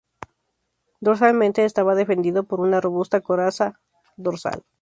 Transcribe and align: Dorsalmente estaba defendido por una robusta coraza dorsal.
Dorsalmente 0.99 1.63
estaba 1.63 1.93
defendido 1.93 2.41
por 2.45 2.59
una 2.59 2.81
robusta 2.81 3.21
coraza 3.21 3.79
dorsal. 4.17 4.63